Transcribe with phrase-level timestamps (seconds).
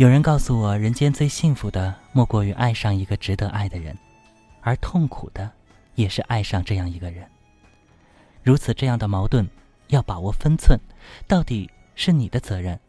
[0.00, 3.94] 有人告诉我，人间最幸福的莫过于爱上一个值得爱的人，
[4.62, 5.52] 而痛苦的
[5.94, 7.28] 也是爱上这样一个人。
[8.42, 9.46] 如此这样的矛盾，
[9.88, 10.80] 要把握分寸，
[11.28, 12.80] 到底是你的责任，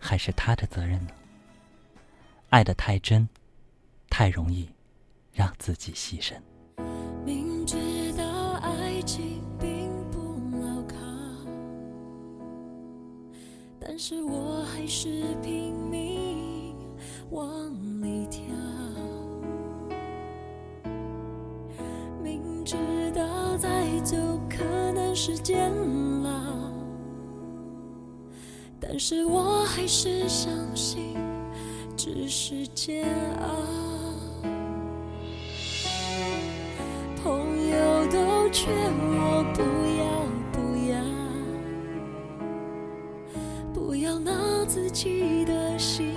[0.00, 1.12] 还是他的责任呢？
[2.48, 3.28] 爱得太真，
[4.10, 4.68] 太容易
[5.32, 6.34] 让自己牺牲。
[7.24, 7.76] 明知
[8.14, 10.96] 道爱情并不牢靠，
[13.78, 16.07] 但是我还是拼命
[17.30, 17.46] 往
[18.02, 18.42] 里跳。
[22.22, 22.76] 明知
[23.14, 23.68] 道再
[24.04, 24.16] 走
[24.48, 25.70] 可能是煎
[26.24, 26.72] 熬，
[28.80, 31.16] 但是我还是相信
[31.96, 33.06] 只是煎
[33.40, 33.48] 熬。
[37.22, 39.62] 朋友都劝我不
[39.98, 40.02] 要
[40.52, 40.56] 不
[40.90, 40.96] 要，
[43.74, 46.14] 不要拿自己的心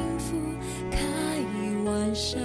[2.31, 2.37] 下。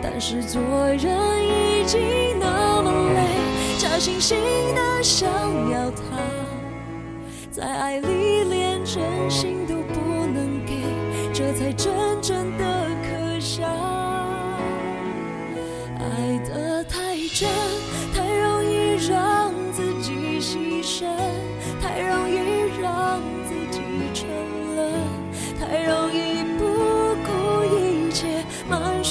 [0.00, 3.20] 但是做人已经那么累，
[3.78, 4.34] 假惺惺
[4.74, 5.28] 的想
[5.70, 6.02] 要他，
[7.50, 10.74] 在爱里连真心都不能给，
[11.32, 12.64] 这才真正的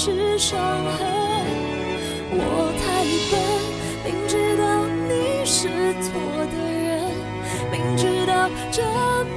[0.06, 1.04] 是伤痕。
[2.30, 2.40] 我
[2.78, 3.34] 太笨，
[4.04, 5.66] 明知道你是
[6.00, 6.06] 错
[6.46, 7.10] 的人，
[7.72, 8.84] 明知道这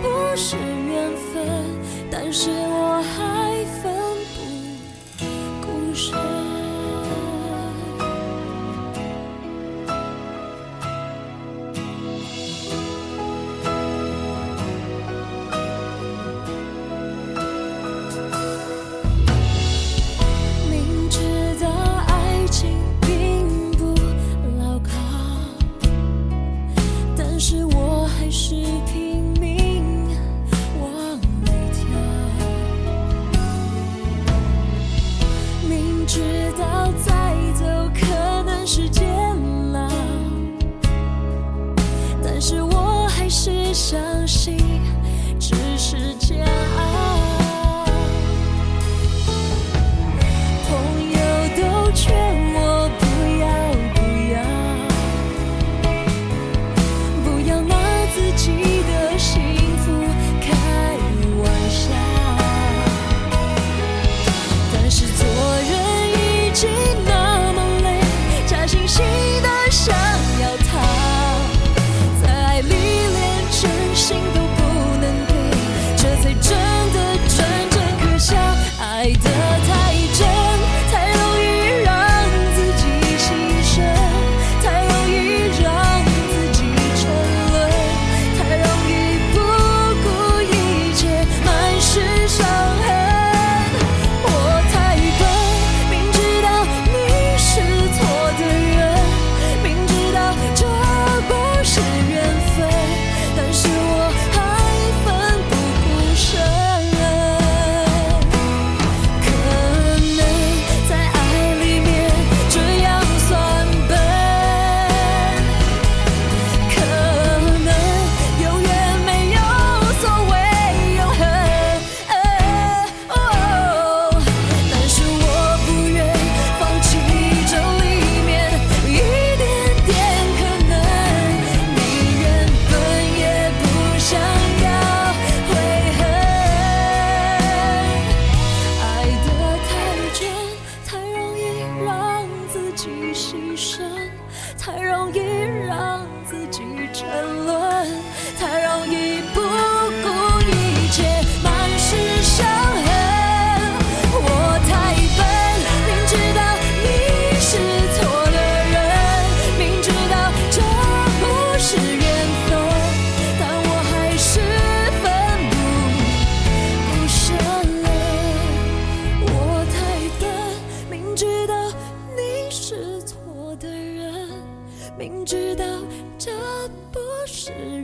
[0.03, 1.65] 不是缘分，
[2.11, 3.48] 但是我还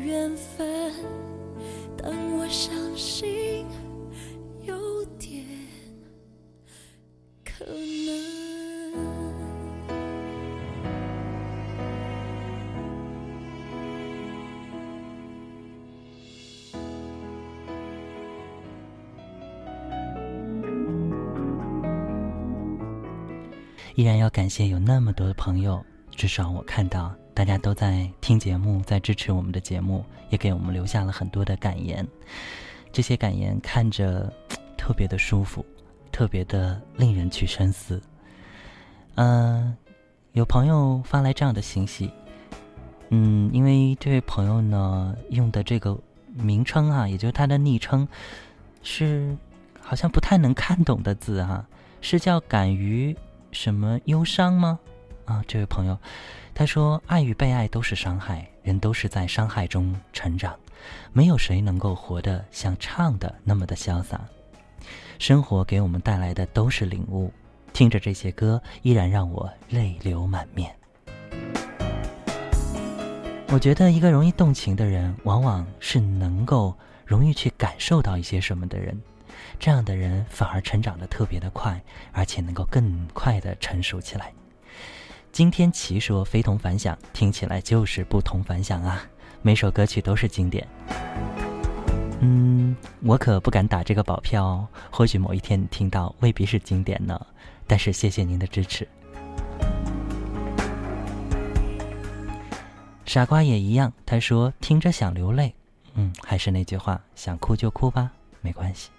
[0.05, 0.93] 缘分
[1.97, 3.65] 但我相信
[4.63, 5.43] 有点
[7.43, 7.75] 可能
[23.95, 32.07] 依然要感谢有那么多的朋友至少我看到大家都在听节目，在支持我们的节目，也给我们留下了很多的感言。
[32.93, 34.31] 这些感言看着
[34.77, 35.63] 特别的舒服，
[36.13, 38.01] 特别的令人去深思。
[39.15, 39.75] 嗯，
[40.31, 42.09] 有朋友发来这样的信息，
[43.09, 45.99] 嗯，因为这位朋友呢用的这个
[46.33, 48.07] 名称啊，也就是他的昵称，
[48.81, 49.35] 是
[49.81, 51.67] 好像不太能看懂的字哈，
[51.99, 53.13] 是叫敢于
[53.51, 54.79] 什么忧伤吗？
[55.25, 55.97] 啊，这位朋友，
[56.53, 60.55] 他说爱与被爱都是伤害，人都是在伤害中成长，
[61.11, 64.21] 没有谁能够活得像唱的那么的潇洒。
[65.17, 67.31] 生活给我们带来的都是领悟。
[67.73, 70.73] 听着这些歌，依然让我泪流满面。
[73.49, 76.73] 我觉得一个容易动情的人，往往是能够
[77.05, 78.97] 容易去感受到一些什么的人。
[79.59, 81.81] 这样的人反而成长的特别的快，
[82.13, 84.31] 而且能够更快的成熟起来。
[85.35, 89.05] 今天奇说非同凡响，听起来就是不同凡响啊！
[89.41, 90.65] 每首歌曲都是经典。
[92.21, 94.65] 嗯，我可不敢打这个保票哦。
[94.89, 97.19] 或许某一天听到，未必是经典呢。
[97.67, 98.87] 但是谢谢您的支持，
[103.05, 103.91] 傻瓜也一样。
[104.05, 105.53] 他说听着想流泪，
[105.95, 108.09] 嗯，还是那句话，想哭就哭吧，
[108.39, 108.89] 没关系。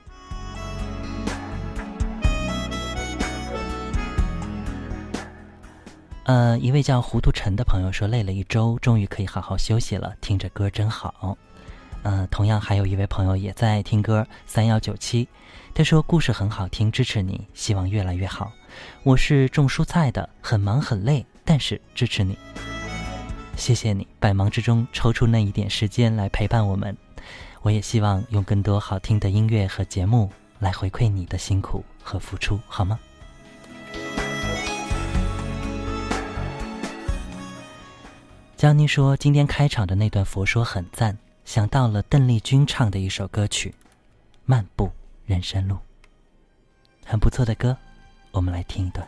[6.27, 11.39] 呃，一位叫糊涂陈的朋友说累了一周，终于可以好好休息了，听着歌真好。
[12.03, 15.29] 嗯，同样还有一位朋友也在听歌，三幺九七。
[15.73, 18.51] 他说：“故事很好听，支持你，希望越来越好。
[19.05, 22.37] 我是种蔬菜的，很忙很累，但是支持你。
[23.57, 26.97] 谢谢你，百忙之中抽出那一点时间来陪伴我们。
[27.63, 30.29] 我也希望用更多好听的音乐和节目
[30.59, 32.99] 来回馈你的辛苦和付出，好吗？”
[38.57, 43.69] 江妮说：“今天开场的那段佛说很赞，想到了邓丽君唱的一首歌曲
[44.47, 44.87] 《漫步》。”
[45.27, 45.77] 人生路，
[47.05, 47.77] 很不错的歌，
[48.31, 49.07] 我们来听一段。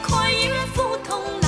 [0.00, 1.47] 快意愿赴同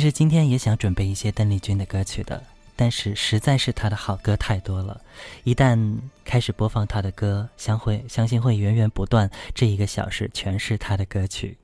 [0.00, 2.42] 其实今天也想准备一些邓丽君的歌曲的，
[2.74, 4.98] 但是实在是她的好歌太多了，
[5.44, 11.58] 一旦开始播放她的歌，相会相信会源源不断，这一个小时全是她的歌曲。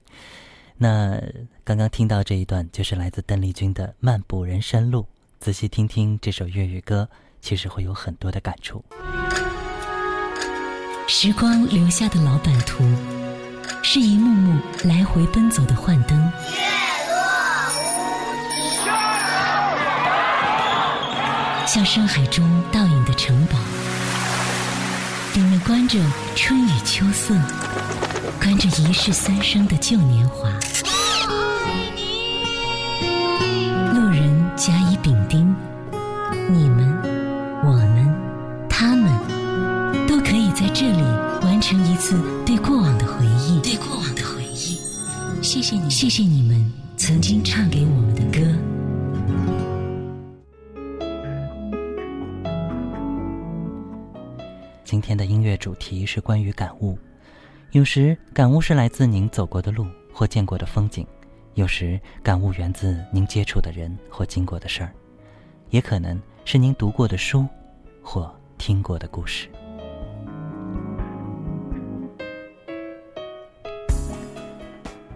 [0.76, 1.18] 那
[1.64, 5.04] 刚刚听到这一段，就是来自邓丽君的《漫步人生路》，
[5.40, 7.08] 仔细听听这首粤语歌，
[7.40, 8.84] 其实会有很多的感触。
[11.08, 12.84] 时光留下的老版图，
[13.82, 16.30] 是一幕幕来回奔走的幻灯。
[21.76, 22.42] 像深海中
[22.72, 23.58] 倒影的城堡，
[25.34, 26.00] 里面关着
[26.34, 27.34] 春雨秋色，
[28.40, 30.48] 关着一世三生的旧年华。
[33.92, 35.54] 路人甲乙丙丁，
[36.48, 36.98] 你们、
[37.62, 38.10] 我们、
[38.70, 39.12] 他们，
[40.08, 41.02] 都可以在这里
[41.42, 43.60] 完成一次对过往的回忆。
[43.60, 44.80] 对过往的回忆，
[45.42, 45.90] 谢谢你。
[45.90, 48.00] 谢谢你们曾经唱给我
[54.86, 56.96] 今天的音乐主题是关于感悟。
[57.72, 61.04] 有时感悟是来自您走过的路或见过的风景，
[61.54, 64.92] 有时感悟源自您接触的人或经过的事儿，
[65.70, 67.44] 也可能是您读过的书
[68.00, 69.48] 或听过的故事。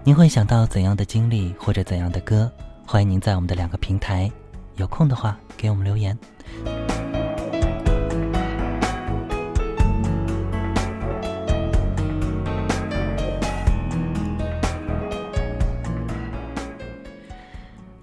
[0.03, 2.51] 您会想到怎样的经历或者怎样的歌？
[2.85, 4.29] 欢迎您在我们的两个平台，
[4.75, 6.19] 有空的话给我们留言。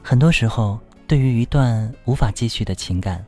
[0.09, 3.25] 很多时候，对于一段无法继续的情感，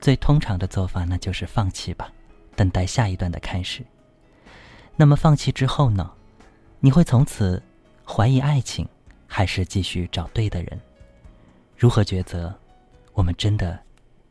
[0.00, 2.10] 最通常的做法那就是放弃吧，
[2.56, 3.84] 等待下一段的开始。
[4.96, 6.10] 那么放弃之后呢？
[6.80, 7.62] 你会从此
[8.02, 8.88] 怀疑爱情，
[9.26, 10.80] 还是继续找对的人？
[11.76, 12.58] 如何抉择？
[13.12, 13.78] 我们真的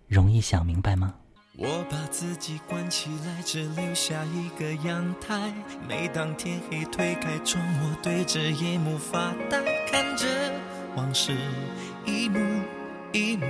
[0.08, 1.14] 容易想明白吗？
[1.56, 5.54] 我把自己关起来，只留下一个阳台。
[5.88, 10.26] 每当天黑，推开窗，我对着夜幕发呆，看着
[10.96, 11.38] 往事。
[12.06, 12.40] 一幕
[13.12, 13.46] 一幕，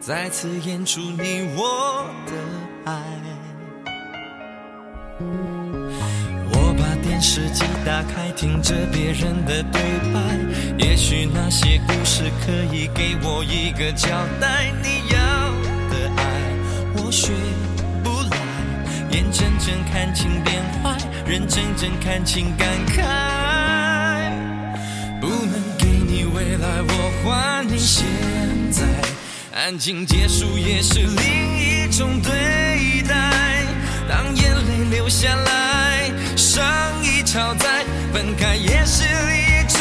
[0.00, 2.32] 再次演出你我的
[2.90, 3.02] 爱。
[6.50, 9.80] 我把电视机打开，听着别人的对
[10.12, 10.20] 白，
[10.78, 14.08] 也许那些故事可以给我一个交
[14.40, 14.70] 代。
[14.82, 15.18] 你要
[15.90, 16.22] 的爱，
[16.96, 17.32] 我学
[18.02, 18.36] 不来，
[19.10, 23.02] 眼睁睁看情变坏，人睁睁看情感慨，
[27.24, 28.04] 来我还你现
[28.70, 28.82] 在，
[29.58, 33.64] 安静结束也是另一种对待。
[34.08, 36.62] 当眼泪流下来，伤
[37.02, 39.80] 已超载，分开也是一种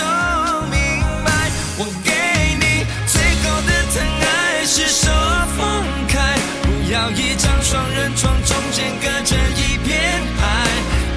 [0.72, 1.32] 明白。
[1.78, 2.12] 我给
[2.56, 5.12] 你最后的疼爱是手
[5.58, 10.68] 放开，不要一张双人床，中间隔着一片海，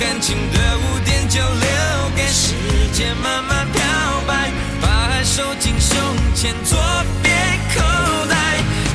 [0.01, 2.55] 感情的污点就留给时
[2.93, 3.81] 间慢慢漂
[4.27, 4.51] 白。
[4.81, 5.76] 把爱收进
[6.47, 6.79] 前左
[7.25, 7.35] 边
[7.75, 7.83] 口
[8.31, 8.37] 袋，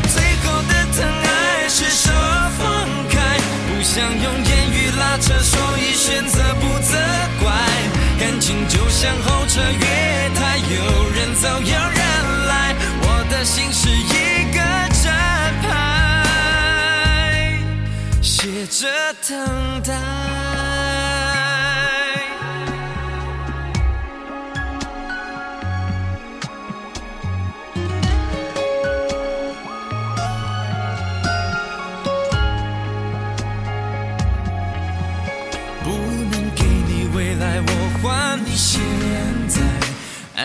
[0.07, 2.09] 最后的疼爱是手
[2.57, 3.19] 放开，
[3.67, 5.80] 不想用言语拉扯，所以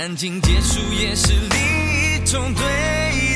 [0.06, 2.64] 安静结束也是另一种对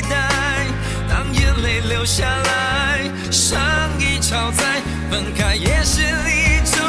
[0.09, 0.65] 待。
[1.09, 3.59] 当眼泪流下来，伤
[3.99, 6.79] 已超载，分开也是另一种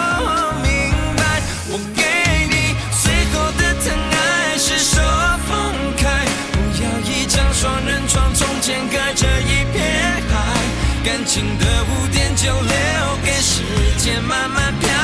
[0.62, 0.70] 明
[1.16, 1.42] 白。
[1.66, 2.00] 我给
[2.46, 5.02] 你最后的疼爱是手
[5.48, 10.62] 放开，不要一张双人床，中间隔着一片海。
[11.04, 13.64] 感情的污点就留给时
[13.98, 15.01] 间慢慢漂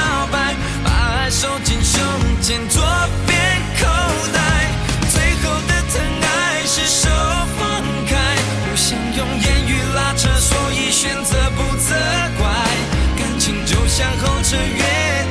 [11.08, 11.94] 选择不责
[12.38, 12.44] 怪，
[13.16, 14.82] 感情就像候车月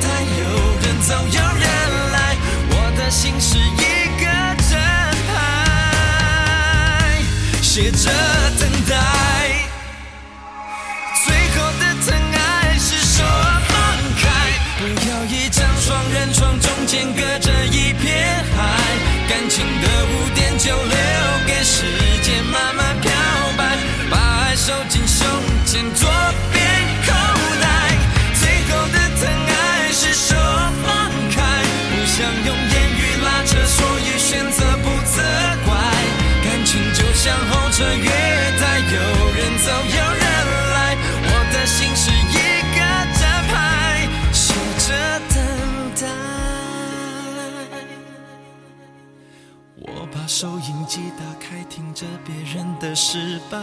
[0.02, 0.06] 台，
[0.40, 0.42] 有
[0.82, 1.62] 人走有人
[2.10, 2.36] 来，
[2.70, 4.24] 我的心是一个
[4.68, 4.74] 站
[5.28, 7.22] 牌，
[7.62, 8.10] 写着
[8.58, 8.96] 等待。
[11.24, 13.22] 最后的疼爱是手
[13.68, 13.72] 放
[14.18, 14.26] 开，
[14.78, 17.47] 不要一张双人床，中间隔着
[37.78, 38.10] 车月
[38.58, 38.98] 台，有
[39.36, 40.20] 人走有人
[40.74, 42.34] 来，我的心是一
[42.74, 42.78] 个
[43.14, 43.54] 站牌，
[44.32, 44.88] 写着
[45.32, 45.38] 等
[45.94, 46.02] 待。
[49.76, 53.58] 我把收音机打开，听着别人的失败。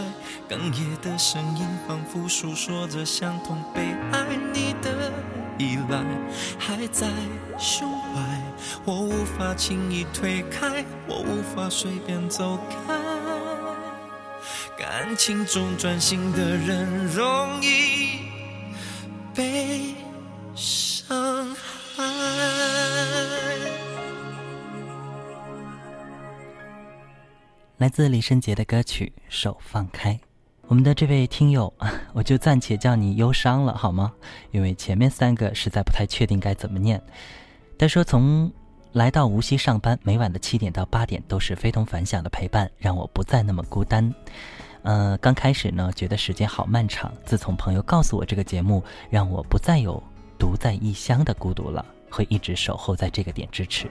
[0.48, 3.82] 哽咽的声音仿佛诉说着相同悲
[4.12, 5.12] 哀，你的
[5.58, 6.02] 依赖
[6.58, 7.06] 还在
[7.58, 8.40] 胸怀，
[8.86, 12.96] 我无法轻易推开，我无法随便走开。
[14.78, 18.20] 感情中专心的人容易
[19.34, 19.94] 被
[20.54, 22.04] 伤害。
[27.78, 30.12] 来自李圣杰的歌曲《手放开》。
[30.66, 31.72] 我们的这位听友，
[32.12, 34.12] 我就暂且叫你忧伤了，好吗？
[34.50, 37.02] 因为前面三个实在不太确定该怎么念。
[37.78, 38.52] 他说：“从
[38.92, 44.12] 来到无锡上班，每晚的七点到八点都是非同凡响的陪伴，让我不再那么孤单。
[44.86, 47.12] 呃，刚开始呢，觉得时间好漫长。
[47.24, 50.00] 自从朋友告诉我这个节目，让我不再有
[50.38, 53.90] 独在异乡的孤独了，会一直守候在这个点支持。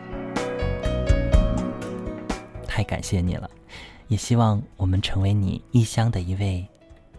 [2.65, 3.49] 太感谢你了。”
[4.07, 6.65] 也希望我们成为你异乡的一位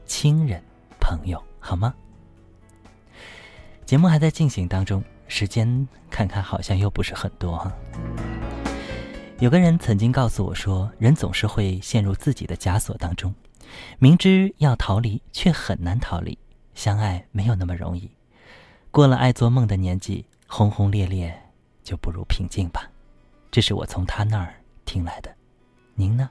[0.06, 0.62] 亲人
[0.98, 1.92] 朋友，好吗？
[3.84, 7.70] 节目还在进行当中，时间看看好像又不是很多哈。
[9.38, 13.34] 有个人曾经告诉我说，人总是会陷入自己的枷锁当中，
[13.98, 16.38] 明知要逃离，却很难逃离。
[16.74, 18.10] 相爱没有那么容易，
[18.90, 21.34] 过了爱做梦的年纪，轰轰烈烈
[21.82, 22.90] 就不如平静吧。
[23.50, 24.54] 这是我从他那儿
[24.84, 25.34] 听来的，
[25.94, 26.28] 您呢？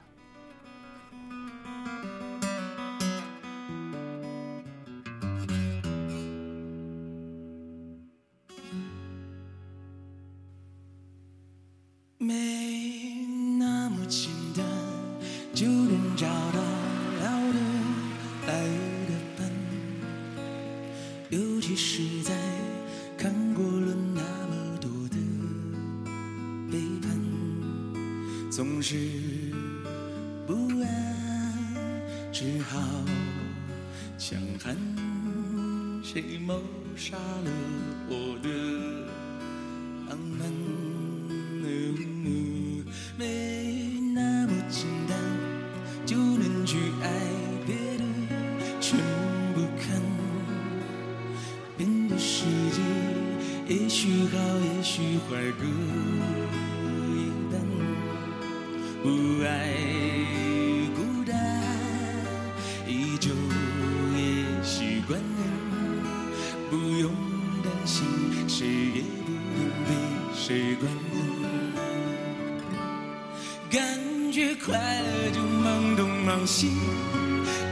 [21.66, 22.32] 其实在
[23.18, 25.16] 看过了那么多的
[26.70, 27.10] 背叛
[28.52, 28.94] 总是
[30.46, 31.92] 不安
[32.32, 32.80] 只好
[34.16, 34.76] 强悍
[36.04, 36.62] 谁谋
[36.94, 37.50] 杀了
[38.08, 38.48] 我的
[66.96, 67.12] 不用
[67.62, 68.06] 担心
[68.48, 69.30] 谁也不
[69.60, 69.92] 用被
[70.34, 70.90] 谁管
[73.68, 76.70] 感觉快乐就忙东忙西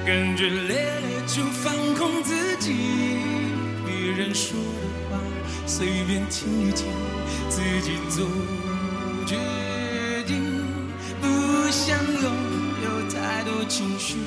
[0.04, 2.74] 感觉累了就放空自己
[3.86, 5.18] 别人说的话
[5.66, 6.86] 随便听一听
[7.48, 8.28] 自己做
[9.24, 9.38] 决
[10.26, 10.54] 定。
[11.22, 12.32] 不想拥
[12.84, 14.18] 有太多情绪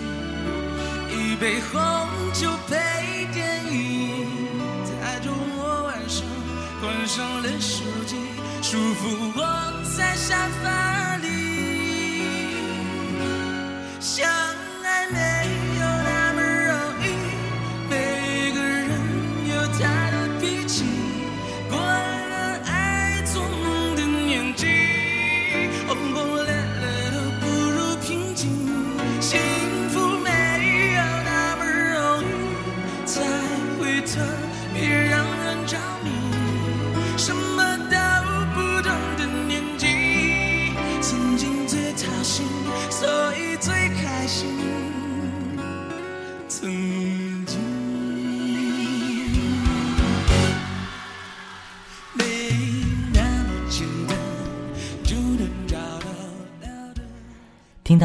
[1.11, 1.79] 一杯红
[2.33, 2.86] 酒配
[7.07, 8.17] 上了手机，
[8.61, 9.47] 舒服窝
[9.95, 10.96] 在沙发。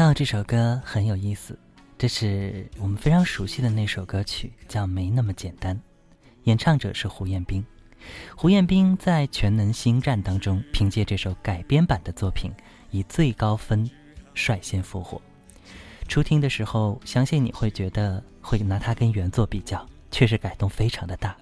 [0.03, 1.57] 到这首歌很有意思，
[1.97, 5.73] 这是我们非常熟悉的那首歌曲，叫《没那么简单》，
[6.43, 7.63] 演唱者是胡彦斌。
[8.35, 12.51] 胡彦斌在《全能星战》当中凭借这首改编版的作品
[12.91, 13.89] 以最高分
[14.33, 15.21] 率先复活。
[16.09, 21.33] 初听的时候，相信你会觉得会拿它跟原作比较，确实改动非常的大。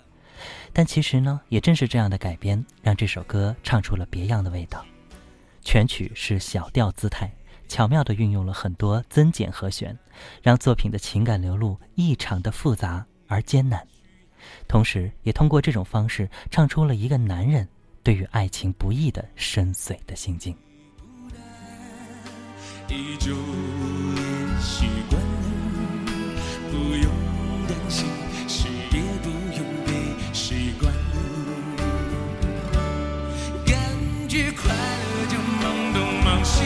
[0.71, 4.85] 但其实呢，也正是这样的改编，让这首歌唱出了别样的味道。
[5.63, 7.27] 全曲是小调姿态。
[7.71, 9.97] 巧妙地运用了很多增减和弦，
[10.41, 13.81] 让作品的情感流露异常的复杂而艰难，
[14.67, 17.65] 同时也通过这种方式唱出了一个男人
[18.03, 20.53] 对于爱情不易的深邃的心境。
[26.69, 27.09] 不用
[27.69, 28.05] 担心，
[28.49, 30.93] 谁也不用被习惯。
[33.65, 33.77] 感
[34.27, 36.65] 觉快乐就忙东忙西。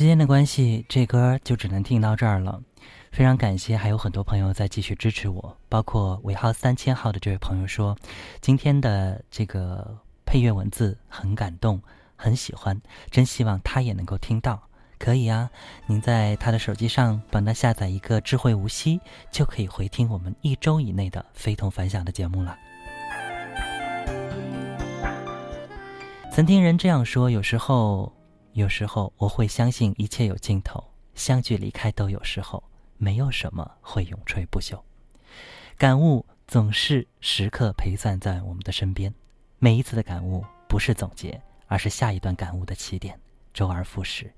[0.00, 2.58] 时间的关系，这歌就只能听到这儿了。
[3.12, 7.94] 非常感谢，还有很多朋友在继续支持我，包括尾号三千号的这位朋友说，
[8.40, 11.82] 今天的这个配乐文字很感动，
[12.16, 14.62] 很喜欢，真希望他也能够听到。
[14.98, 15.50] 可以啊，
[15.86, 18.98] 您在他的手机上帮他下载一个智慧无锡，
[19.30, 22.56] 就可以回听我们一周以内的非同凡响的节目了。
[26.32, 28.10] 曾听人这样说，有时候，
[28.52, 30.82] 有时候我会相信一切有尽头，
[31.14, 32.62] 相聚离开都有时候。
[33.02, 34.78] 没有什么会永垂不朽，
[35.78, 39.10] 感悟总是时刻陪伴在我们的身边。
[39.58, 43.18] 每一次的感悟不是总结，而是下一段感悟的起点。
[43.54, 44.30] 周而复始，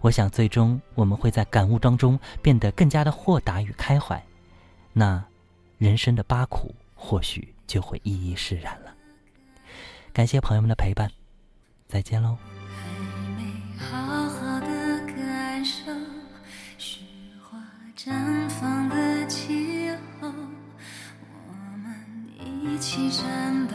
[0.00, 4.24] 我想最终我们会在感悟当中变得更加的豁达与开怀，
[4.92, 5.26] 那
[5.78, 8.94] 人生的八苦或许就会一一释然了。
[10.12, 11.10] 感谢朋友们的陪伴，
[11.88, 12.53] 再见喽。
[18.04, 18.12] 绽
[18.50, 19.88] 放的气
[20.20, 21.96] 候，我们
[22.36, 23.74] 一起战斗。